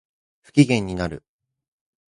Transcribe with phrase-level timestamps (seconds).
[0.41, 1.23] 不機嫌になる